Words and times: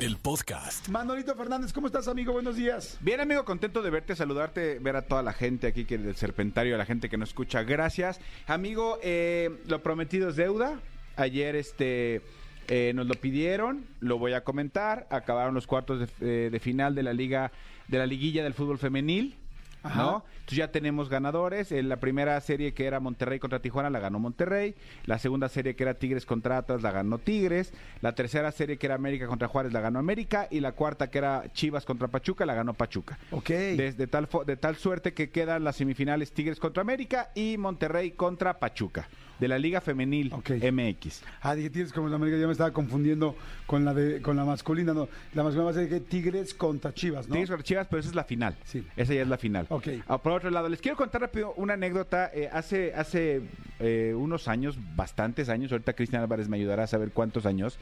el 0.00 0.16
podcast. 0.16 0.88
Manolito 0.88 1.34
Fernández, 1.34 1.72
¿cómo 1.74 1.86
estás, 1.86 2.08
amigo? 2.08 2.32
Buenos 2.32 2.56
días. 2.56 2.98
Bien, 3.02 3.20
amigo, 3.20 3.44
contento 3.44 3.82
de 3.82 3.90
verte, 3.90 4.16
saludarte, 4.16 4.78
ver 4.78 4.96
a 4.96 5.02
toda 5.02 5.22
la 5.22 5.34
gente 5.34 5.66
aquí 5.66 5.84
que 5.84 5.98
del 5.98 6.16
Serpentario, 6.16 6.74
a 6.74 6.78
la 6.78 6.86
gente 6.86 7.10
que 7.10 7.18
nos 7.18 7.30
escucha. 7.30 7.62
Gracias. 7.64 8.18
Amigo, 8.46 8.98
eh, 9.02 9.60
lo 9.66 9.82
prometido 9.82 10.30
es 10.30 10.36
deuda. 10.36 10.80
Ayer 11.16 11.54
este 11.54 12.22
eh, 12.68 12.92
nos 12.94 13.06
lo 13.06 13.14
pidieron, 13.14 13.84
lo 14.00 14.18
voy 14.18 14.32
a 14.32 14.42
comentar. 14.42 15.06
Acabaron 15.10 15.54
los 15.54 15.66
cuartos 15.66 16.00
de, 16.00 16.08
eh, 16.20 16.50
de 16.50 16.60
final 16.60 16.94
de 16.94 17.02
la 17.02 17.12
liga, 17.12 17.52
de 17.88 17.98
la 17.98 18.06
liguilla 18.06 18.42
del 18.42 18.54
fútbol 18.54 18.78
femenil. 18.78 19.36
Ajá. 19.82 20.02
¿No? 20.02 20.24
Entonces 20.32 20.58
ya 20.58 20.70
tenemos 20.70 21.08
ganadores. 21.08 21.72
En 21.72 21.88
la 21.88 21.98
primera 21.98 22.40
serie 22.40 22.74
que 22.74 22.86
era 22.86 23.00
Monterrey 23.00 23.38
contra 23.38 23.60
Tijuana 23.60 23.90
la 23.90 24.00
ganó 24.00 24.18
Monterrey. 24.18 24.74
La 25.06 25.18
segunda 25.18 25.48
serie 25.48 25.76
que 25.76 25.82
era 25.82 25.94
Tigres 25.94 26.26
contra 26.26 26.58
Atlas 26.58 26.82
la 26.82 26.90
ganó 26.90 27.18
Tigres. 27.18 27.72
La 28.00 28.14
tercera 28.14 28.52
serie 28.52 28.76
que 28.76 28.86
era 28.86 28.94
América 28.94 29.26
contra 29.26 29.48
Juárez 29.48 29.72
la 29.72 29.80
ganó 29.80 29.98
América. 29.98 30.48
Y 30.50 30.60
la 30.60 30.72
cuarta 30.72 31.10
que 31.10 31.18
era 31.18 31.44
Chivas 31.52 31.84
contra 31.84 32.08
Pachuca 32.08 32.46
la 32.46 32.54
ganó 32.54 32.74
Pachuca. 32.74 33.18
Ok. 33.30 33.48
Desde 33.48 34.06
tal, 34.06 34.28
de 34.46 34.56
tal 34.56 34.76
suerte 34.76 35.14
que 35.14 35.30
quedan 35.30 35.64
las 35.64 35.76
semifinales 35.76 36.32
Tigres 36.32 36.58
contra 36.58 36.82
América 36.82 37.30
y 37.34 37.56
Monterrey 37.58 38.12
contra 38.12 38.58
Pachuca. 38.58 39.08
De 39.40 39.48
la 39.48 39.58
Liga 39.58 39.80
Femenil. 39.80 40.32
MX. 40.32 41.22
Ah, 41.40 41.54
dije 41.54 41.70
Tigres 41.70 41.92
como 41.92 42.08
la 42.08 42.16
América, 42.16 42.38
ya 42.38 42.46
me 42.46 42.52
estaba 42.52 42.72
confundiendo 42.72 43.34
con 43.66 43.84
la 43.84 43.94
de 43.94 44.20
con 44.20 44.36
la 44.36 44.44
masculina, 44.44 44.92
no. 44.92 45.08
La 45.34 45.42
masculina 45.42 45.64
va 45.64 45.70
a 45.70 45.74
ser 45.74 45.88
que 45.88 46.00
Tigres 46.00 46.54
contra 46.54 46.92
Chivas, 46.92 47.28
¿no? 47.28 47.34
Tigres 47.34 47.50
contra 47.50 47.64
Chivas, 47.64 47.86
pero 47.88 48.00
esa 48.00 48.10
es 48.10 48.14
la 48.14 48.24
final. 48.24 48.56
Sí. 48.64 48.84
Esa 48.96 49.14
ya 49.14 49.22
es 49.22 49.28
la 49.28 49.38
final. 49.38 49.66
Ok. 49.70 49.88
Ah, 50.06 50.18
por 50.18 50.32
otro 50.32 50.50
lado, 50.50 50.68
les 50.68 50.80
quiero 50.80 50.96
contar 50.96 51.22
rápido 51.22 51.54
una 51.56 51.74
anécdota. 51.74 52.30
Eh, 52.32 52.48
hace 52.52 52.92
hace 52.94 53.42
eh, 53.78 54.14
unos 54.16 54.48
años, 54.48 54.78
bastantes 54.94 55.48
años, 55.48 55.72
ahorita 55.72 55.94
Cristian 55.94 56.22
Álvarez 56.22 56.48
me 56.48 56.56
ayudará 56.56 56.84
a 56.84 56.86
saber 56.86 57.10
cuántos 57.10 57.46
años. 57.46 57.78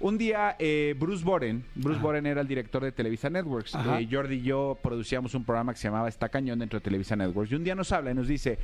Un 0.00 0.16
día, 0.16 0.56
eh, 0.58 0.94
Bruce 0.98 1.22
Boren, 1.22 1.62
Bruce 1.74 2.00
Boren 2.00 2.24
era 2.24 2.40
el 2.40 2.48
director 2.48 2.82
de 2.82 2.90
Televisa 2.90 3.28
Networks. 3.28 3.74
Ajá. 3.74 4.00
Eh, 4.00 4.08
Jordi 4.10 4.36
y 4.36 4.42
yo 4.42 4.78
producíamos 4.82 5.34
un 5.34 5.44
programa 5.44 5.74
que 5.74 5.78
se 5.78 5.88
llamaba 5.88 6.08
Está 6.08 6.30
Cañón 6.30 6.58
dentro 6.58 6.78
de 6.78 6.84
Televisa 6.84 7.16
Networks. 7.16 7.52
Y 7.52 7.56
un 7.56 7.64
día 7.64 7.74
nos 7.74 7.92
habla 7.92 8.10
y 8.10 8.14
nos 8.14 8.26
dice, 8.26 8.58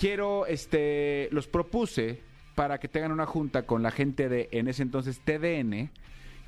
quiero, 0.00 0.46
este, 0.46 1.28
los 1.30 1.46
propuse 1.46 2.20
para 2.54 2.80
que 2.80 2.88
tengan 2.88 3.12
una 3.12 3.26
junta 3.26 3.66
con 3.66 3.82
la 3.82 3.90
gente 3.90 4.30
de, 4.30 4.48
en 4.50 4.66
ese 4.66 4.82
entonces, 4.82 5.20
TDN, 5.20 5.90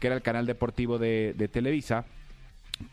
que 0.00 0.06
era 0.06 0.16
el 0.16 0.22
canal 0.22 0.46
deportivo 0.46 0.98
de, 0.98 1.34
de 1.36 1.48
Televisa, 1.48 2.06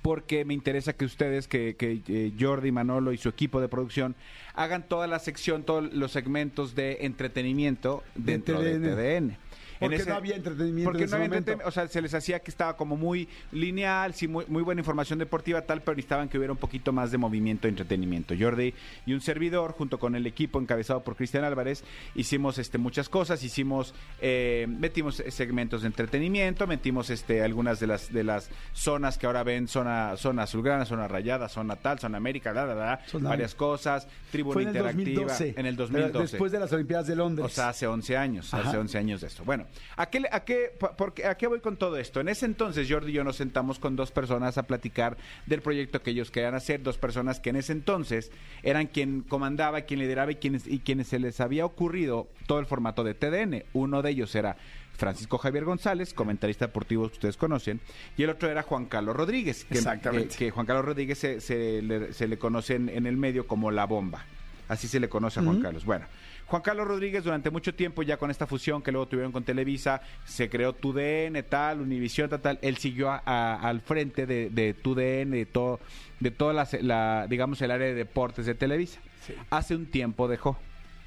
porque 0.02 0.44
me 0.44 0.54
interesa 0.54 0.94
que 0.94 1.06
ustedes, 1.06 1.48
que, 1.48 1.78
que 1.78 2.02
eh, 2.10 2.34
Jordi, 2.38 2.74
Manolo 2.74 3.14
y 3.14 3.18
su 3.18 3.30
equipo 3.30 3.62
de 3.62 3.70
producción 3.70 4.16
hagan 4.54 4.84
toda 4.84 5.08
la 5.08 5.20
sección, 5.20 5.64
todos 5.64 5.94
los 5.94 6.12
segmentos 6.12 6.76
de 6.76 6.98
entretenimiento 7.02 8.04
De 8.16 8.34
dentro 8.34 8.62
de 8.62 8.80
TDN. 8.80 9.30
TDN. 9.30 9.38
Porque 9.80 10.04
no 10.06 10.16
había 10.16 10.36
entretenimiento 10.36 10.92
Porque 10.92 11.04
en 11.06 11.10
no 11.10 11.16
ese 11.16 11.16
había 11.16 11.28
momento. 11.30 11.52
entretenimiento, 11.52 11.68
o 11.70 11.72
sea, 11.72 11.88
se 11.88 12.02
les 12.02 12.14
hacía 12.14 12.40
que 12.40 12.52
estaba 12.52 12.76
como 12.76 12.98
muy 12.98 13.28
lineal, 13.52 14.14
sí, 14.14 14.28
muy, 14.28 14.46
muy 14.48 14.62
buena 14.64 14.82
información 14.82 15.20
deportiva, 15.20 15.62
tal, 15.62 15.82
pero 15.82 15.96
necesitaban 15.96 16.30
que 16.30 16.38
hubiera 16.38 16.52
un 16.54 16.60
poquito 16.60 16.92
más 16.92 17.12
de 17.12 17.18
movimiento 17.18 17.68
e 17.68 17.70
entretenimiento. 17.70 18.34
Jordi 18.40 18.74
y 19.06 19.14
un 19.14 19.22
servidor, 19.22 19.72
junto 19.74 20.00
con 20.00 20.16
el 20.16 20.26
equipo 20.28 20.60
encabezado 20.60 21.02
por 21.04 21.16
Cristian 21.16 21.44
Álvarez, 21.44 21.84
hicimos 22.16 22.58
este, 22.58 22.78
muchas 22.78 23.10
cosas, 23.10 23.44
hicimos, 23.44 23.94
eh, 24.22 24.68
metimos 24.70 25.24
segmentos 25.30 25.82
de 25.82 25.88
entretenimiento, 25.88 26.68
metimos 26.68 27.10
este, 27.10 27.42
algunas 27.44 27.80
de 27.80 27.88
las, 27.88 28.12
de 28.12 28.24
las 28.24 28.50
zonas 28.74 29.18
que 29.18 29.28
ahora 29.28 29.44
ven, 29.44 29.68
zona, 29.68 30.18
zona 30.18 30.44
azulgrana, 30.44 30.86
zona 30.86 31.08
rayada, 31.08 31.48
zona 31.50 31.76
tal, 31.76 32.00
zona 32.00 32.18
América, 32.18 32.52
bla, 32.52 32.66
bla, 32.66 32.74
bla, 32.76 33.02
Zona- 33.08 33.30
varias 33.30 33.56
cosas, 33.56 34.08
tribuna 34.32 34.54
Fue 34.54 34.62
en 34.64 34.70
el 34.70 34.76
interactiva. 34.76 35.22
2012. 35.24 35.54
En 35.60 35.66
el 35.66 35.76
Pero 35.76 35.84
2012. 35.88 36.20
Después 36.34 36.52
de 36.52 36.60
las 36.60 36.74
Olimpiadas 36.74 37.08
de 37.08 37.16
Londres. 37.16 37.46
O 37.46 37.50
sea, 37.50 37.70
hace 37.70 37.88
11 37.88 38.18
años, 38.18 38.54
Ajá. 38.54 38.68
hace 38.70 38.78
11 38.78 38.98
años 38.98 39.22
de 39.22 39.28
esto. 39.28 39.44
Bueno, 39.44 39.66
¿a 39.98 40.06
qué, 40.10 40.24
a, 40.32 40.44
qué, 40.44 40.72
por 40.98 41.14
¿a 41.26 41.36
qué 41.36 41.48
voy 41.48 41.60
con 41.60 41.78
todo 41.78 41.98
esto? 41.98 42.20
En 42.20 42.30
ese 42.30 42.46
entonces 42.46 42.88
Jordi 42.90 43.12
y 43.12 43.16
yo 43.16 43.24
nos 43.24 43.36
sentamos 43.38 43.80
con 43.80 43.96
dos 43.96 44.12
personas 44.12 44.58
a 44.58 44.64
platicar 44.64 45.18
del 45.46 45.62
proyecto 45.62 46.02
que 46.02 46.12
ellos 46.12 46.32
querían 46.32 46.56
hacer, 46.56 46.82
dos 46.84 46.98
personas 46.98 47.40
que 47.40 47.50
en 47.50 47.56
ese 47.58 47.72
entonces 47.74 48.32
eran 48.64 48.88
quien 48.88 49.22
comandaba, 49.22 49.82
quien 49.82 50.00
lideraba 50.00 50.32
y 50.32 50.36
quienes, 50.36 50.68
y 50.68 50.80
quienes 50.80 51.08
se 51.08 51.20
les 51.20 51.40
había 51.40 51.66
ocurrido 51.66 52.28
todo 52.48 52.60
el 52.60 52.66
formato 52.66 53.04
de 53.04 53.14
TDN. 53.14 53.64
Uno 53.74 54.02
de 54.02 54.12
ellos 54.12 54.34
era 54.36 54.58
Francisco 54.98 55.38
Javier 55.38 55.64
González, 55.64 56.14
comentarista 56.14 56.68
deportivo 56.68 57.08
que 57.08 57.14
ustedes 57.14 57.38
conocen, 57.38 57.80
y 58.18 58.24
el 58.24 58.30
otro 58.32 58.50
era 58.50 58.64
Juan 58.64 58.86
Carlos 58.86 59.16
Rodríguez, 59.16 59.64
que, 59.64 59.76
Exactamente. 59.76 60.36
que- 60.36 60.46
que 60.46 60.52
Juan 60.52 60.66
Carlos 60.66 60.84
Rodríguez 60.86 61.18
se, 61.18 61.40
se 61.40 61.82
le, 61.82 62.12
se 62.12 62.28
le 62.28 62.38
conoce 62.38 62.76
en, 62.76 62.90
en 62.90 63.06
el 63.06 63.16
medio 63.16 63.48
como 63.48 63.72
La 63.72 63.86
Bomba. 63.86 64.26
Así 64.70 64.88
se 64.88 65.00
le 65.02 65.10
conoce 65.10 65.42
a 65.42 65.44
Juan. 65.44 65.62
Carlos. 65.62 65.84
Bueno, 65.84 66.06
Juan 66.46 66.62
Carlos 66.62 66.88
Rodríguez 66.88 67.24
durante 67.24 67.50
mucho 67.50 67.74
tiempo, 67.76 68.02
ya 68.04 68.16
con 68.18 68.32
esta 68.32 68.48
fusión 68.48 68.82
que 68.82 68.92
luego 68.92 69.08
tuvieron 69.08 69.32
con 69.34 69.44
Televisa, 69.44 70.02
se 70.26 70.48
creó 70.50 70.72
TUDN, 70.74 71.44
tal, 71.50 71.82
Univisión, 71.82 72.30
tal, 72.30 72.40
tal. 72.42 72.60
Él 72.62 72.78
siguió 72.78 73.10
a- 73.12 73.22
a- 73.26 73.56
al 73.68 73.82
frente 73.82 74.26
de, 74.26 74.50
de 74.50 74.74
TUDN, 74.74 75.32
de 75.32 75.46
todo, 75.46 75.80
de 76.22 76.32
toda 76.32 76.54
la, 76.54 76.68
la, 76.82 77.28
digamos, 77.30 77.62
el 77.62 77.72
área 77.72 77.88
de 77.88 77.94
deportes 77.96 78.46
de 78.46 78.56
Televisa. 78.56 79.00
Hace 79.50 79.76
un 79.76 79.86
tiempo 79.88 80.28
dejó. 80.28 80.58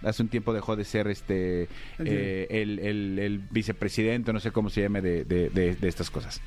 Hace 0.03 0.23
un 0.23 0.29
tiempo 0.29 0.53
dejó 0.53 0.75
de 0.75 0.85
ser 0.85 1.07
este 1.07 1.69
eh, 2.01 2.47
el, 2.51 2.79
el- 2.81 3.19
el 3.21 3.39
vicepresidente, 3.39 4.33
no 4.33 4.41
sé 4.41 4.51
cómo 4.51 4.69
se 4.71 4.83
llame, 4.83 5.01
de, 5.01 5.25
de- 5.25 5.49
de- 5.51 5.77
de 5.77 5.89
estas 5.89 6.11
cosas. 6.11 6.41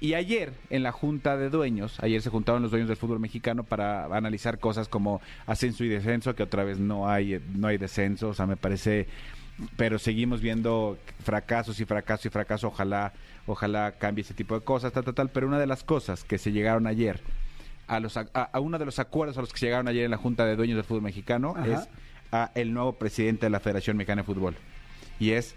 Y 0.00 0.14
ayer, 0.14 0.52
en 0.70 0.84
la 0.84 0.92
junta 0.92 1.36
de 1.36 1.50
dueños, 1.50 1.98
ayer 2.00 2.22
se 2.22 2.30
juntaron 2.30 2.62
los 2.62 2.70
dueños 2.70 2.88
del 2.88 2.96
fútbol 2.96 3.18
mexicano 3.18 3.64
para 3.64 4.04
analizar 4.04 4.58
cosas 4.58 4.88
como 4.88 5.20
ascenso 5.46 5.82
y 5.82 5.88
descenso, 5.88 6.36
que 6.36 6.44
otra 6.44 6.62
vez 6.62 6.78
no 6.78 7.08
hay, 7.08 7.42
no 7.56 7.66
hay 7.66 7.78
descenso, 7.78 8.28
o 8.28 8.34
sea, 8.34 8.46
me 8.46 8.56
parece, 8.56 9.08
pero 9.76 9.98
seguimos 9.98 10.40
viendo 10.40 10.98
fracasos 11.24 11.80
y 11.80 11.84
fracaso 11.84 12.28
y 12.28 12.30
fracaso, 12.30 12.68
ojalá, 12.68 13.12
ojalá 13.46 13.92
cambie 13.98 14.22
ese 14.22 14.34
tipo 14.34 14.54
de 14.54 14.60
cosas, 14.64 14.92
tal, 14.92 15.02
tal, 15.04 15.14
tal, 15.14 15.30
pero 15.30 15.48
una 15.48 15.58
de 15.58 15.66
las 15.66 15.82
cosas 15.82 16.22
que 16.22 16.38
se 16.38 16.52
llegaron 16.52 16.86
ayer, 16.86 17.20
a, 17.88 17.98
los, 17.98 18.16
a, 18.16 18.28
a 18.34 18.60
uno 18.60 18.78
de 18.78 18.84
los 18.84 19.00
acuerdos 19.00 19.36
a 19.36 19.40
los 19.40 19.52
que 19.52 19.58
se 19.58 19.66
llegaron 19.66 19.88
ayer 19.88 20.04
en 20.04 20.12
la 20.12 20.16
junta 20.16 20.46
de 20.46 20.54
dueños 20.54 20.76
del 20.76 20.84
fútbol 20.84 21.02
mexicano, 21.02 21.54
Ajá. 21.56 21.66
es 21.66 21.88
a 22.30 22.52
el 22.54 22.72
nuevo 22.72 22.92
presidente 22.92 23.46
de 23.46 23.50
la 23.50 23.58
Federación 23.58 23.96
Mexicana 23.96 24.22
de 24.22 24.26
Fútbol, 24.26 24.54
y 25.18 25.30
es 25.30 25.56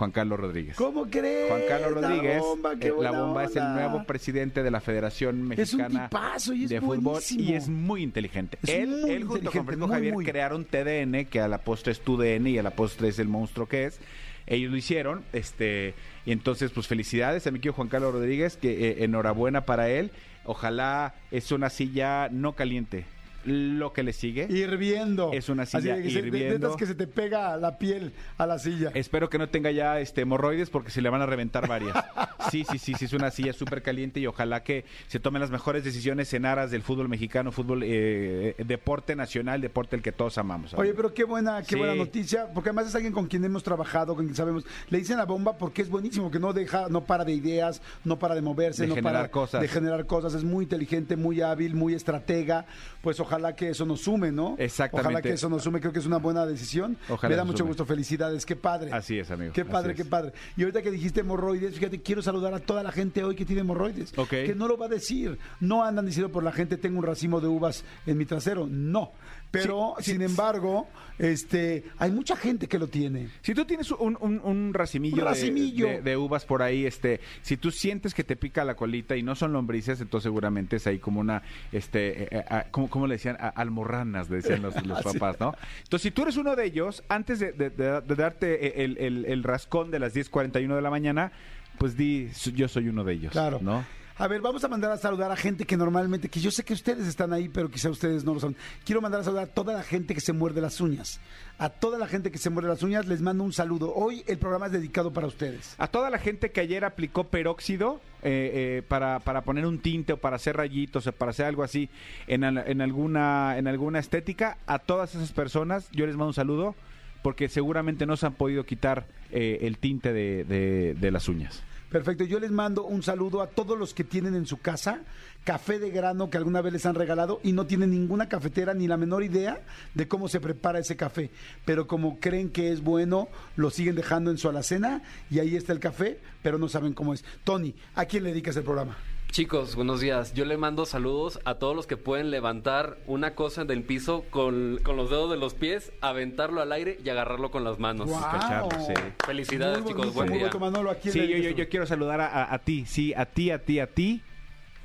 Juan 0.00 0.12
Carlos 0.12 0.40
Rodríguez. 0.40 0.76
¿Cómo 0.76 1.10
crees? 1.10 1.50
Juan 1.50 1.60
Carlos 1.68 1.92
Rodríguez, 1.92 2.36
La 2.36 2.40
bomba, 2.40 2.72
eh, 2.72 2.92
la 2.98 3.10
bomba 3.10 3.44
es 3.44 3.54
el 3.54 3.64
nuevo 3.74 4.04
presidente 4.04 4.62
de 4.62 4.70
la 4.70 4.80
Federación 4.80 5.42
Mexicana 5.46 6.08
de 6.46 6.80
Fútbol 6.80 7.00
buenísimo. 7.00 7.42
y 7.42 7.52
es 7.52 7.68
muy 7.68 8.02
inteligente. 8.02 8.56
Es 8.62 8.70
él, 8.70 8.88
muy 8.88 9.10
él 9.10 9.24
junto 9.24 9.52
con 9.52 9.66
Francisco 9.66 9.86
muy, 9.88 9.94
Javier 9.94 10.14
muy. 10.14 10.24
crearon 10.24 10.64
TDN, 10.64 11.26
que 11.26 11.42
a 11.42 11.48
la 11.48 11.58
postre 11.58 11.92
es 11.92 12.00
TUDN 12.00 12.46
y 12.46 12.56
a 12.56 12.62
la 12.62 12.70
postre 12.70 13.08
es 13.08 13.18
el 13.18 13.28
monstruo 13.28 13.68
que 13.68 13.84
es. 13.84 14.00
Ellos 14.46 14.70
lo 14.70 14.78
hicieron, 14.78 15.22
este, 15.34 15.92
y 16.24 16.32
entonces 16.32 16.70
pues 16.70 16.86
felicidades 16.86 17.46
a 17.46 17.50
mi 17.50 17.58
querido 17.58 17.74
Juan 17.74 17.88
Carlos 17.88 18.14
Rodríguez, 18.14 18.56
que 18.56 18.88
eh, 18.88 19.04
enhorabuena 19.04 19.66
para 19.66 19.90
él. 19.90 20.12
Ojalá 20.46 21.14
es 21.30 21.52
una 21.52 21.68
silla 21.68 22.30
no 22.30 22.54
caliente. 22.54 23.04
Lo 23.44 23.92
que 23.92 24.02
le 24.02 24.12
sigue. 24.12 24.46
Hirviendo. 24.50 25.30
Es 25.32 25.48
una 25.48 25.64
silla 25.66 25.94
Así 25.94 26.02
que 26.04 26.10
se- 26.10 26.18
hirviendo. 26.18 26.54
estas 26.68 26.76
que 26.76 26.86
se 26.86 26.94
te 26.94 27.06
pega 27.06 27.56
la 27.56 27.78
piel 27.78 28.12
a 28.38 28.46
la 28.46 28.58
silla. 28.58 28.90
Espero 28.94 29.30
que 29.30 29.38
no 29.38 29.48
tenga 29.48 29.70
ya 29.70 29.98
este 30.00 30.20
hemorroides 30.22 30.68
porque 30.70 30.90
se 30.90 31.00
le 31.00 31.08
van 31.10 31.22
a 31.22 31.26
reventar 31.26 31.66
varias. 31.68 31.94
Sí, 32.50 32.64
sí, 32.68 32.78
sí, 32.78 32.94
sí, 32.98 33.04
es 33.04 33.12
una 33.12 33.30
silla 33.30 33.52
súper 33.52 33.80
caliente 33.82 34.18
y 34.18 34.26
ojalá 34.26 34.64
que 34.64 34.84
se 35.06 35.20
tomen 35.20 35.40
las 35.40 35.50
mejores 35.52 35.84
decisiones 35.84 36.32
en 36.34 36.46
aras 36.46 36.70
del 36.72 36.82
fútbol 36.82 37.08
mexicano, 37.08 37.52
fútbol, 37.52 37.82
eh, 37.84 38.56
eh, 38.58 38.64
deporte 38.64 39.14
nacional, 39.14 39.60
deporte 39.60 39.94
el 39.94 40.02
que 40.02 40.10
todos 40.10 40.36
amamos. 40.38 40.74
Oye, 40.74 40.92
pero 40.94 41.12
qué 41.14 41.22
buena, 41.22 41.60
qué 41.62 41.74
Sí. 41.74 41.76
buena 41.76 41.94
noticia, 41.94 42.46
porque 42.52 42.70
además 42.70 42.88
es 42.88 42.94
alguien 42.96 43.12
con 43.12 43.26
quien 43.28 43.44
hemos 43.44 43.62
trabajado, 43.62 44.16
con 44.16 44.24
quien 44.24 44.34
sabemos. 44.34 44.64
Le 44.88 44.98
dicen 44.98 45.18
la 45.18 45.26
bomba 45.26 45.58
porque 45.58 45.82
es 45.82 45.90
buenísimo, 45.90 46.30
que 46.30 46.40
no 46.40 46.52
deja, 46.52 46.88
no 46.88 47.04
para 47.04 47.24
de 47.24 47.32
ideas, 47.34 47.82
no 48.04 48.18
para 48.18 48.34
de 48.34 48.40
moverse, 48.42 48.82
De 48.82 48.88
no 48.88 48.94
generar 48.96 49.12
para 49.20 49.30
cosas. 49.30 49.60
de 49.60 49.68
generar 49.68 50.06
cosas. 50.06 50.34
Es 50.34 50.42
muy 50.42 50.64
inteligente, 50.64 51.16
muy 51.16 51.42
hábil, 51.42 51.74
muy 51.76 51.94
estratega. 51.94 52.64
Pues 53.02 53.20
ojalá 53.20 53.29
que 53.56 53.70
eso 53.70 53.86
nos 53.86 54.00
sume, 54.00 54.32
¿no? 54.32 54.56
Exactamente. 54.58 55.08
Ojalá 55.08 55.22
que 55.22 55.32
eso 55.32 55.48
nos 55.48 55.62
sume, 55.62 55.80
creo 55.80 55.92
que 55.92 55.98
es 56.00 56.06
una 56.06 56.18
buena 56.18 56.44
decisión. 56.46 56.96
Ojalá 57.08 57.30
Me 57.30 57.36
da 57.36 57.44
mucho 57.44 57.58
sume. 57.58 57.68
gusto, 57.68 57.86
felicidades, 57.86 58.44
qué 58.44 58.56
padre. 58.56 58.90
Así 58.92 59.18
es, 59.18 59.30
amigo, 59.30 59.52
Qué 59.52 59.64
padre, 59.64 59.94
qué 59.94 60.04
padre. 60.04 60.32
Y 60.56 60.62
ahorita 60.62 60.82
que 60.82 60.90
dijiste 60.90 61.20
hemorroides, 61.20 61.74
fíjate, 61.74 62.00
quiero 62.02 62.22
saludar 62.22 62.52
a 62.54 62.58
toda 62.60 62.82
la 62.82 62.92
gente 62.92 63.22
hoy 63.24 63.34
que 63.36 63.44
tiene 63.44 63.60
hemorroides. 63.60 64.16
Ok. 64.18 64.28
Que 64.30 64.54
no 64.56 64.66
lo 64.68 64.76
va 64.76 64.86
a 64.86 64.88
decir. 64.88 65.38
No 65.60 65.84
andan 65.84 66.06
diciendo 66.06 66.30
por 66.32 66.42
la 66.44 66.52
gente, 66.52 66.76
tengo 66.76 66.98
un 66.98 67.04
racimo 67.04 67.40
de 67.40 67.48
uvas 67.48 67.84
en 68.06 68.18
mi 68.18 68.24
trasero. 68.26 68.66
No. 68.66 69.12
Pero, 69.52 69.94
Sí, 69.98 70.04
sí, 70.04 70.12
sin 70.12 70.22
embargo, 70.22 70.86
este, 71.18 71.84
hay 71.98 72.10
mucha 72.12 72.36
gente 72.36 72.68
que 72.68 72.78
lo 72.78 72.86
tiene. 72.86 73.28
Si 73.42 73.52
tú 73.52 73.64
tienes 73.64 73.90
un, 73.90 74.16
un- 74.20 74.40
un 74.44 74.72
racimillo, 74.72 75.14
Un 75.16 75.20
de- 75.20 75.24
racimillo. 75.24 75.86
De, 75.88 76.02
de 76.02 76.16
uvas 76.16 76.44
por 76.44 76.62
ahí, 76.62 76.86
este, 76.86 77.20
si 77.42 77.56
tú 77.56 77.70
sientes 77.72 78.14
que 78.14 78.22
te 78.24 78.36
pica 78.36 78.64
la 78.64 78.76
colita 78.76 79.16
y 79.16 79.22
no 79.24 79.34
son 79.34 79.52
lombrices, 79.52 80.00
entonces 80.00 80.24
seguramente 80.28 80.76
es 80.76 80.86
ahí 80.86 80.98
como 81.00 81.18
una, 81.20 81.42
este, 81.72 82.22
eh, 82.24 82.28
eh, 82.30 82.44
ah, 82.48 82.66
¿cómo, 82.70 82.88
cómo 82.88 83.06
le 83.08 83.14
decían 83.20 83.36
a- 83.40 83.48
almorranas, 83.48 84.28
decían 84.28 84.62
los, 84.62 84.74
los 84.86 85.02
papás, 85.04 85.38
¿no? 85.38 85.54
Entonces, 85.84 86.02
si 86.02 86.10
tú 86.10 86.22
eres 86.22 86.36
uno 86.36 86.56
de 86.56 86.64
ellos, 86.64 87.04
antes 87.08 87.38
de, 87.38 87.52
de- 87.52 87.70
de- 87.70 88.00
de 88.00 88.14
darte 88.16 88.82
el, 88.84 88.96
el- 88.98 89.24
el 89.26 89.42
rascón 89.44 89.90
de 89.90 89.98
las 89.98 90.14
10.41 90.14 90.74
de 90.74 90.82
la 90.82 90.90
mañana, 90.90 91.32
pues 91.78 91.96
di, 91.96 92.28
yo 92.54 92.68
soy 92.68 92.88
uno 92.88 93.04
de 93.04 93.12
ellos, 93.14 93.32
Claro. 93.32 93.58
¿no? 93.62 93.84
A 94.22 94.28
ver, 94.28 94.42
vamos 94.42 94.62
a 94.64 94.68
mandar 94.68 94.92
a 94.92 94.98
saludar 94.98 95.32
a 95.32 95.36
gente 95.36 95.64
que 95.64 95.78
normalmente, 95.78 96.28
que 96.28 96.40
yo 96.40 96.50
sé 96.50 96.62
que 96.62 96.74
ustedes 96.74 97.06
están 97.06 97.32
ahí, 97.32 97.48
pero 97.48 97.70
quizá 97.70 97.88
ustedes 97.88 98.22
no 98.22 98.34
lo 98.34 98.40
son. 98.40 98.54
Quiero 98.84 99.00
mandar 99.00 99.22
a 99.22 99.24
saludar 99.24 99.44
a 99.44 99.46
toda 99.46 99.72
la 99.72 99.82
gente 99.82 100.12
que 100.12 100.20
se 100.20 100.34
muerde 100.34 100.60
las 100.60 100.78
uñas. 100.82 101.20
A 101.58 101.70
toda 101.70 101.96
la 101.98 102.06
gente 102.06 102.30
que 102.30 102.36
se 102.36 102.50
muerde 102.50 102.68
las 102.68 102.82
uñas 102.82 103.06
les 103.06 103.22
mando 103.22 103.44
un 103.44 103.54
saludo. 103.54 103.94
Hoy 103.94 104.22
el 104.26 104.36
programa 104.36 104.66
es 104.66 104.72
dedicado 104.72 105.10
para 105.10 105.26
ustedes. 105.26 105.74
A 105.78 105.86
toda 105.86 106.10
la 106.10 106.18
gente 106.18 106.50
que 106.50 106.60
ayer 106.60 106.84
aplicó 106.84 107.28
peróxido 107.28 108.02
eh, 108.22 108.78
eh, 108.80 108.82
para, 108.86 109.20
para 109.20 109.40
poner 109.40 109.64
un 109.64 109.78
tinte 109.78 110.12
o 110.12 110.16
para 110.18 110.36
hacer 110.36 110.54
rayitos 110.54 111.06
o 111.06 111.12
para 111.12 111.30
hacer 111.30 111.46
algo 111.46 111.62
así 111.62 111.88
en, 112.26 112.44
en 112.44 112.82
alguna, 112.82 113.56
en 113.56 113.68
alguna 113.68 114.00
estética, 114.00 114.58
a 114.66 114.80
todas 114.80 115.14
esas 115.14 115.32
personas 115.32 115.88
yo 115.92 116.04
les 116.04 116.16
mando 116.16 116.26
un 116.28 116.34
saludo 116.34 116.74
porque 117.22 117.48
seguramente 117.48 118.04
no 118.04 118.18
se 118.18 118.26
han 118.26 118.34
podido 118.34 118.64
quitar 118.64 119.06
eh, 119.30 119.60
el 119.62 119.78
tinte 119.78 120.12
de- 120.12 120.94
de 120.94 121.10
las 121.10 121.26
uñas. 121.26 121.62
Perfecto, 121.90 122.22
yo 122.22 122.38
les 122.38 122.52
mando 122.52 122.84
un 122.84 123.02
saludo 123.02 123.42
a 123.42 123.48
todos 123.48 123.76
los 123.76 123.94
que 123.94 124.04
tienen 124.04 124.36
en 124.36 124.46
su 124.46 124.58
casa 124.58 125.00
café 125.42 125.80
de 125.80 125.90
grano 125.90 126.30
que 126.30 126.36
alguna 126.36 126.60
vez 126.60 126.72
les 126.72 126.86
han 126.86 126.94
regalado 126.94 127.40
y 127.42 127.52
no 127.52 127.66
tienen 127.66 127.90
ninguna 127.90 128.28
cafetera 128.28 128.74
ni 128.74 128.86
la 128.86 128.96
menor 128.96 129.24
idea 129.24 129.60
de 129.94 130.06
cómo 130.06 130.28
se 130.28 130.38
prepara 130.38 130.78
ese 130.78 130.96
café. 130.96 131.30
Pero 131.64 131.88
como 131.88 132.20
creen 132.20 132.50
que 132.50 132.70
es 132.70 132.82
bueno, 132.82 133.28
lo 133.56 133.70
siguen 133.70 133.96
dejando 133.96 134.30
en 134.30 134.38
su 134.38 134.48
alacena 134.48 135.02
y 135.30 135.40
ahí 135.40 135.56
está 135.56 135.72
el 135.72 135.80
café, 135.80 136.20
pero 136.42 136.58
no 136.58 136.68
saben 136.68 136.92
cómo 136.92 137.12
es. 137.12 137.24
Tony, 137.42 137.74
¿a 137.96 138.04
quién 138.04 138.22
le 138.22 138.30
dedicas 138.30 138.56
el 138.56 138.62
programa? 138.62 138.96
Chicos, 139.30 139.76
buenos 139.76 140.00
días. 140.00 140.34
Yo 140.34 140.44
le 140.44 140.56
mando 140.56 140.84
saludos 140.86 141.38
a 141.44 141.54
todos 141.54 141.76
los 141.76 141.86
que 141.86 141.96
pueden 141.96 142.32
levantar 142.32 142.98
una 143.06 143.34
cosa 143.36 143.64
del 143.64 143.84
piso 143.84 144.24
con, 144.30 144.80
con 144.82 144.96
los 144.96 145.08
dedos 145.08 145.30
de 145.30 145.36
los 145.36 145.54
pies, 145.54 145.92
aventarlo 146.00 146.60
al 146.60 146.72
aire 146.72 146.98
y 147.04 147.08
agarrarlo 147.10 147.52
con 147.52 147.62
las 147.62 147.78
manos. 147.78 148.10
Cacharro, 148.10 148.68
sí. 148.84 148.92
Felicidades, 149.24 149.82
Muy 149.82 149.92
chicos, 149.92 150.12
buen 150.14 150.32
día. 150.32 150.50
Manolo, 150.58 150.90
¿a 150.90 150.96
quién 150.96 151.12
Sí, 151.12 151.20
le 151.20 151.28
yo, 151.28 151.50
yo, 151.50 151.56
yo 151.56 151.68
quiero 151.68 151.86
saludar 151.86 152.20
a, 152.20 152.26
a- 152.26 152.54
a 152.54 152.58
ti, 152.58 152.84
sí, 152.86 153.14
a 153.14 153.24
ti, 153.24 153.52
a 153.52 153.64
ti, 153.64 153.78
a 153.78 153.86
ti, 153.86 154.20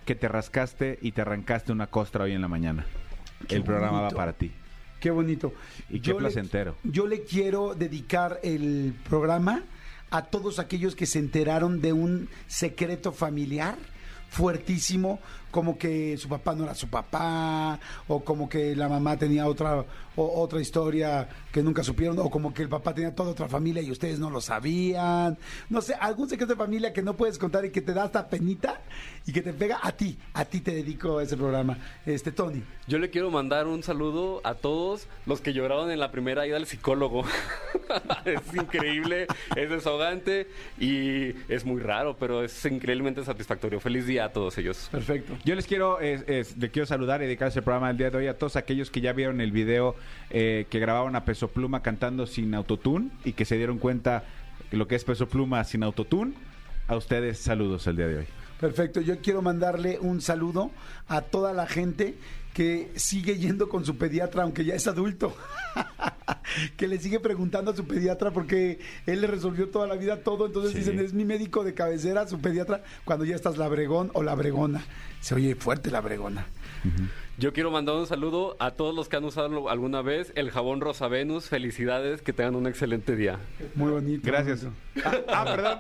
que 0.06 0.14
te 0.14 0.28
rascaste 0.28 1.00
y 1.02 1.12
te 1.14 1.22
arrancaste 1.22 1.72
una 1.72 1.88
costra 1.88 2.26
hoy 2.26 2.34
en 2.34 2.42
la 2.42 2.48
mañana. 2.48 2.86
Qué 3.48 3.56
el 3.56 3.64
programa 3.64 4.02
va 4.02 4.10
para 4.12 4.34
ti. 4.34 4.52
Qué 5.00 5.10
bonito. 5.10 5.54
Y 5.90 6.00
qué 6.02 6.14
placentero. 6.14 6.76
yo 6.84 7.08
le 7.08 7.24
quiero 7.24 7.74
dedicar 7.74 8.40
el 8.44 8.94
programa 9.10 9.64
a 10.12 10.26
todos 10.26 10.60
aquellos 10.60 10.96
que 10.96 11.08
se 11.08 11.18
enteraron 11.18 11.82
de 11.82 11.94
un 11.94 12.30
secreto 12.48 13.12
familiar 13.12 13.76
fuertísimo, 14.30 15.20
como 15.52 15.78
que 15.78 16.18
su 16.18 16.28
papá 16.28 16.54
no 16.54 16.66
era 16.66 16.76
su 16.76 16.90
papá, 16.90 17.80
o 18.08 18.24
como 18.24 18.50
que 18.50 18.76
la 18.76 18.90
mamá 18.90 19.16
tenía 19.16 19.48
otra, 19.48 19.86
otra 20.16 20.60
historia 20.60 21.30
que 21.52 21.64
nunca 21.64 21.84
supieron, 21.84 22.20
o 22.20 22.30
como 22.30 22.54
que 22.54 22.62
el 22.62 22.70
papá 22.70 22.94
tenía 22.94 23.16
toda 23.16 23.32
otra 23.32 23.48
familia 23.48 23.82
y 23.82 23.90
ustedes 23.90 24.20
no 24.20 24.30
lo 24.30 24.42
sabían. 24.42 25.38
No 25.70 25.82
sé, 25.82 25.94
algún 25.94 26.28
secreto 26.28 26.54
de 26.54 26.58
familia 26.58 26.92
que 26.92 27.02
no 27.02 27.16
puedes 27.16 27.38
contar 27.38 27.64
y 27.64 27.72
que 27.72 27.82
te 27.82 27.94
da 27.94 28.04
hasta 28.04 28.28
penita 28.28 28.82
y 29.26 29.32
que 29.32 29.42
te 29.42 29.54
pega 29.54 29.80
a 29.82 29.92
ti. 29.94 30.18
A 30.34 30.44
ti 30.44 30.60
te 30.60 30.72
dedico 30.72 31.20
a 31.20 31.24
ese 31.24 31.38
programa. 31.38 31.78
Este, 32.06 32.34
Tony. 32.34 32.62
Yo 32.88 33.00
le 33.00 33.10
quiero 33.10 33.32
mandar 33.32 33.68
un 33.68 33.82
saludo 33.82 34.42
a 34.44 34.56
todos 34.56 35.08
los 35.26 35.40
que 35.42 35.54
lloraron 35.54 35.90
en 35.90 36.00
la 36.00 36.12
primera 36.12 36.46
ida 36.46 36.58
al 36.58 36.66
psicólogo. 36.66 37.24
es 38.26 38.54
increíble, 38.54 39.28
es 39.56 39.70
desahogante 39.70 40.48
y 40.78 41.30
es 41.48 41.66
muy 41.66 41.82
raro, 41.82 42.18
pero 42.18 42.44
es 42.44 42.66
increíblemente 42.66 43.24
satisfactorio. 43.24 43.80
Feliz 43.80 44.06
día 44.06 44.15
a 44.20 44.32
todos 44.34 44.58
ellos. 44.58 44.88
Perfecto. 44.92 45.38
Yo 45.46 45.56
les 45.56 45.66
quiero, 45.68 46.00
es, 46.00 46.24
es- 46.28 46.58
le 46.58 46.70
quiero 46.72 46.86
saludar 46.86 47.22
y 47.22 47.26
dedicar 47.26 47.48
ese 47.50 47.62
programa 47.62 47.88
del 47.90 47.98
día 47.98 48.10
de 48.12 48.18
hoy 48.18 48.28
a 48.28 48.38
todos 48.38 48.56
aquellos 48.56 48.90
que 48.92 49.02
ya 49.02 49.14
vieron 49.14 49.42
el 49.42 49.52
video 49.52 49.96
eh, 50.30 50.66
que 50.70 50.80
grabaron 50.80 51.16
a 51.16 51.26
Peso 51.26 51.48
Pluma 51.50 51.82
cantando 51.82 52.26
sin 52.28 52.54
autotune 52.56 53.10
y 53.24 53.34
que 53.34 53.46
se 53.46 53.58
dieron 53.58 53.78
cuenta 53.80 54.24
de 54.72 54.78
lo 54.78 54.88
que 54.88 54.96
es 54.96 55.04
Peso 55.04 55.28
Pluma 55.28 55.64
sin 55.64 55.84
autotune. 55.84 56.34
A 56.88 56.96
ustedes 56.96 57.40
saludos 57.40 57.88
el 57.88 57.96
día 57.98 58.08
de 58.08 58.18
hoy. 58.20 58.26
Perfecto, 58.60 59.02
yo 59.02 59.20
quiero 59.20 59.42
mandarle 59.42 60.00
un 60.00 60.22
saludo 60.22 60.72
a 61.08 61.22
toda 61.22 61.52
la 61.54 61.68
gente 61.68 62.16
que 62.56 62.90
sigue 62.96 63.38
yendo 63.38 63.68
con 63.68 63.84
su 63.86 63.98
pediatra, 63.98 64.44
aunque 64.44 64.64
ya 64.64 64.76
es 64.76 64.88
adulto, 64.88 65.36
que 66.78 66.88
le 66.88 66.98
sigue 67.00 67.20
preguntando 67.20 67.72
a 67.72 67.76
su 67.76 67.86
pediatra 67.86 68.32
porque 68.32 68.80
él 69.06 69.20
le 69.20 69.28
resolvió 69.28 69.68
toda 69.70 69.88
la 69.88 69.96
vida 69.96 70.22
todo, 70.24 70.46
entonces 70.48 70.72
Sí. 70.72 70.78
dicen, 70.80 71.00
es 71.00 71.14
mi 71.14 71.26
médico 71.26 71.66
de 71.66 71.74
cabecera, 71.74 72.26
su 72.30 72.40
pediatra, 72.40 72.82
cuando 73.04 73.26
ya 73.26 73.36
estás 73.36 73.58
labregón 73.58 74.10
o 74.14 74.24
labregona. 74.24 74.86
Se 75.20 75.36
oye 75.36 75.54
fuerte 75.56 75.92
la 75.92 76.00
bregona. 76.00 76.48
Yo 77.38 77.52
quiero 77.52 77.72
mandar 77.72 77.96
un 77.96 78.08
saludo 78.08 78.56
a 78.60 78.72
todos 78.72 78.96
los 78.96 79.10
que 79.10 79.18
han 79.18 79.26
usado 79.26 79.68
alguna 79.70 80.02
vez 80.02 80.32
el 80.36 80.50
jabón 80.52 80.80
Rosa 80.80 81.10
Venus. 81.10 81.50
Felicidades, 81.50 82.22
que 82.22 82.32
tengan 82.32 82.56
un 82.56 82.68
excelente 82.68 83.18
día. 83.18 83.38
Muy 83.76 83.92
bonito. 83.92 84.22
Gracias. 84.26 84.64
muy 84.64 84.74
Ah, 85.04 85.18
ah, 85.28 85.46
perdón. 85.46 85.80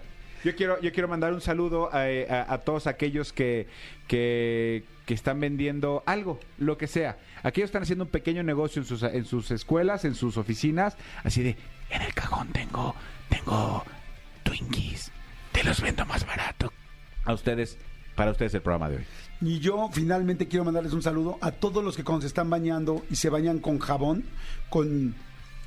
Yo 0.46 0.54
quiero, 0.54 0.80
yo 0.80 0.92
quiero 0.92 1.08
mandar 1.08 1.32
un 1.32 1.40
saludo 1.40 1.90
a, 1.92 2.58
todos 2.58 2.86
aquellos 2.86 3.32
que, 3.32 3.66
que, 4.06 4.84
que 5.04 5.12
están 5.12 5.40
vendiendo 5.40 6.04
algo, 6.06 6.38
lo 6.58 6.78
que 6.78 6.86
sea. 6.86 7.18
Aquellos 7.42 7.66
están 7.66 7.82
haciendo 7.82 8.04
un 8.04 8.10
pequeño 8.10 8.44
negocio 8.44 8.80
en 8.80 8.86
sus, 8.86 9.02
en 9.02 9.24
sus 9.24 9.50
escuelas, 9.50 10.04
en 10.04 10.14
sus 10.14 10.36
oficinas, 10.36 10.96
así 11.24 11.42
de, 11.42 11.56
en 11.90 12.00
el 12.00 12.14
cajón 12.14 12.52
tengo, 12.52 12.94
tengo 13.28 13.82
Twinkies, 14.44 15.10
te 15.50 15.64
los 15.64 15.82
vendo 15.82 16.06
más 16.06 16.24
barato. 16.24 16.72
A 17.24 17.34
ustedes, 17.34 17.76
para 18.14 18.30
ustedes 18.30 18.54
el 18.54 18.62
programa 18.62 18.88
de 18.88 18.98
hoy. 18.98 19.04
Y 19.40 19.58
yo 19.58 19.90
finalmente 19.92 20.46
quiero 20.46 20.64
mandarles 20.64 20.92
un 20.92 21.02
saludo 21.02 21.38
a 21.40 21.50
todos 21.50 21.82
los 21.82 21.96
que 21.96 22.04
cuando 22.04 22.20
se 22.20 22.28
están 22.28 22.48
bañando 22.50 23.04
y 23.10 23.16
se 23.16 23.30
bañan 23.30 23.58
con 23.58 23.80
jabón, 23.80 24.24
con 24.70 25.16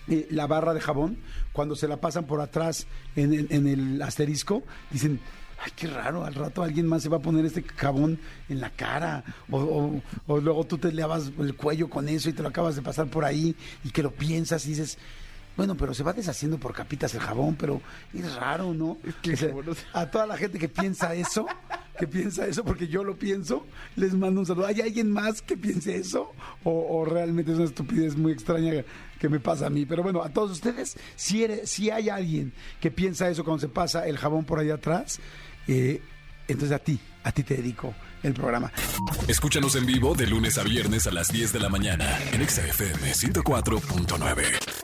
eh, 0.10 0.28
la 0.32 0.48
barra 0.48 0.74
de 0.74 0.82
jabón, 0.82 1.18
cuando 1.54 1.76
se 1.76 1.88
la 1.88 1.98
pasan 1.98 2.26
por 2.26 2.42
atrás 2.42 2.88
en, 3.16 3.34
en- 3.34 3.48
en 3.50 3.68
el 3.68 4.02
asterisco, 4.02 4.64
dicen, 4.92 5.20
ay, 5.64 5.72
qué 5.76 5.88
raro, 5.88 6.26
al 6.26 6.36
rato 6.36 6.64
alguien 6.64 6.88
más 6.88 7.04
se 7.04 7.10
va 7.10 7.18
a 7.18 7.22
poner 7.22 7.46
este 7.46 7.64
jabón 7.64 8.20
en 8.50 8.60
la 8.62 8.70
cara, 8.72 9.24
o, 9.50 9.58
o- 9.60 10.02
o 10.28 10.40
luego 10.40 10.66
tú 10.66 10.78
te 10.78 10.92
lavas 10.92 11.32
el 11.40 11.56
cuello 11.56 11.90
con 11.90 12.08
eso 12.10 12.30
y 12.30 12.34
te 12.34 12.42
lo 12.44 12.50
acabas 12.50 12.76
de 12.76 12.82
pasar 12.82 13.08
por 13.08 13.26
ahí 13.26 13.56
y 13.84 13.90
que 13.92 14.04
lo 14.04 14.12
piensas 14.12 14.66
y 14.66 14.70
dices... 14.70 14.98
Bueno, 15.58 15.76
pero 15.76 15.94
se 15.94 16.04
va 16.04 16.14
deshaciendo 16.14 16.58
por 16.58 16.74
capitas 16.74 17.14
el 17.16 17.20
jabón, 17.20 17.56
pero 17.56 17.82
es 18.14 18.34
raro, 18.36 18.74
¿no? 18.74 18.92
O 18.92 19.36
sea, 19.36 19.50
a 19.92 20.10
toda 20.10 20.26
la 20.26 20.38
gente 20.38 20.58
que 20.58 20.70
piensa 20.70 21.14
eso, 21.14 21.46
que 22.00 22.08
piensa 22.08 22.48
eso, 22.48 22.64
porque 22.64 22.88
yo 22.88 23.04
lo 23.04 23.18
pienso, 23.18 23.66
les 23.98 24.14
mando 24.14 24.40
un 24.40 24.46
saludo. 24.46 24.68
¿Hay 24.68 24.80
alguien 24.80 25.12
más 25.12 25.42
que 25.42 25.58
piense 25.58 25.98
eso? 25.98 26.32
¿O, 26.64 27.04
realmente 27.06 27.52
es 27.52 27.58
una 27.58 27.68
estupidez 27.68 28.16
muy 28.16 28.32
extraña 28.32 28.86
que 29.20 29.28
me 29.28 29.42
pasa 29.42 29.68
a 29.68 29.70
mí? 29.70 29.86
Pero 29.86 30.02
bueno, 30.02 30.24
a 30.24 30.30
todos 30.30 30.52
ustedes, 30.52 30.96
si, 31.18 31.90
hay 31.92 32.10
alguien 32.10 32.54
que 32.80 32.90
piensa 32.90 33.30
eso 33.30 33.44
cuando 33.44 33.60
se 33.60 33.68
pasa 33.68 34.08
el 34.08 34.18
jabón 34.18 34.46
por 34.46 34.60
allá 34.60 34.76
atrás, 34.76 35.20
eh, 35.68 36.02
entonces 36.48 36.74
a 36.74 36.80
ti, 36.80 36.98
a 37.24 37.34
ti 37.34 37.44
te 37.44 37.58
dedico 37.58 37.94
el 38.24 38.34
programa. 38.34 38.72
Escúchanos 39.28 39.76
en 39.76 39.86
vivo 39.86 40.16
de 40.16 40.28
lunes 40.28 40.58
a 40.58 40.64
viernes 40.64 41.06
a 41.06 41.12
las 41.12 41.32
10 41.32 41.52
de 41.52 41.60
la 41.60 41.68
mañana 41.68 42.18
en 42.32 42.42
Exa 42.42 42.66
FM 42.66 43.12
104.9. 43.12 44.79